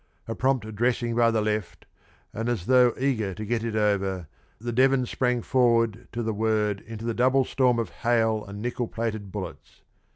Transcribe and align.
A 0.27 0.33
prompt 0.33 0.73
dressing 0.75 1.13
by 1.13 1.29
the 1.29 1.41
left, 1.43 1.85
and, 2.33 2.49
as 2.49 2.65
though 2.65 2.91
eager 2.99 3.35
to 3.35 3.45
get 3.45 3.63
it 3.63 3.75
over, 3.75 4.27
the 4.57 4.71
Devons 4.71 5.11
sprang 5.11 5.43
forward 5.43 6.07
to 6.11 6.23
the 6.23 6.33
word 6.33 6.81
into 6.87 7.05
the 7.05 7.13
double 7.13 7.45
storm 7.45 7.77
of 7.77 7.91
hail 8.01 8.43
and 8.43 8.63
nickel 8.63 8.87
plated 8.87 9.31
bullets. 9.31 9.83